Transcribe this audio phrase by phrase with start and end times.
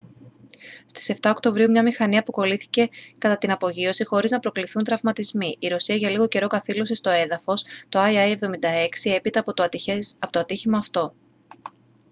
[0.85, 5.95] στις 7 οκτωβρίου μια μηχανή αποκολλήθηκε κατά την απογείωση χωρίς να προκληθούν τραυματισμοί η ρωσία
[5.95, 9.53] για λίγο καιρό καθήλωσε στο έδαφος το il-76 έπειτα από
[10.29, 11.13] το ατύχημα αυτό